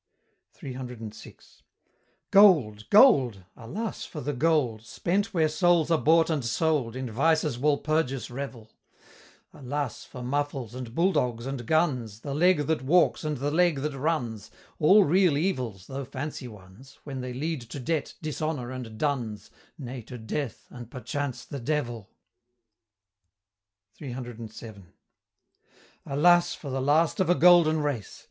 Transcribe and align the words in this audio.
CCCVI. 0.59 1.61
Gold, 2.31 2.89
gold 2.89 3.43
alas! 3.55 4.03
for 4.03 4.19
the 4.19 4.33
gold 4.33 4.81
Spent 4.83 5.31
where 5.31 5.47
souls 5.47 5.91
are 5.91 6.01
bought 6.01 6.31
and 6.31 6.43
sold, 6.43 6.95
In 6.95 7.11
Vice's 7.11 7.59
Walpurgis 7.59 8.31
revel! 8.31 8.71
Alas! 9.53 10.03
for 10.03 10.23
muffles, 10.23 10.73
and 10.73 10.95
bulldogs, 10.95 11.45
and 11.45 11.67
guns, 11.67 12.21
The 12.21 12.33
leg 12.33 12.61
that 12.61 12.81
walks, 12.81 13.23
and 13.23 13.37
the 13.37 13.51
leg 13.51 13.81
that 13.81 13.95
runs, 13.95 14.49
All 14.79 15.03
real 15.03 15.37
evils, 15.37 15.85
though 15.85 16.03
Fancy 16.03 16.47
ones, 16.47 16.97
When 17.03 17.21
they 17.21 17.31
lead 17.31 17.61
to 17.69 17.79
debt, 17.79 18.15
dishonor, 18.23 18.71
and 18.71 18.97
duns, 18.97 19.51
Nay, 19.77 20.01
to 20.01 20.17
death, 20.17 20.65
and 20.71 20.89
perchance 20.89 21.45
the 21.45 21.59
devil! 21.59 22.09
CCCVII. 24.01 24.83
Alas! 26.07 26.55
for 26.55 26.71
the 26.71 26.81
last 26.81 27.19
of 27.19 27.29
a 27.29 27.35
Golden 27.35 27.81
race! 27.83 28.19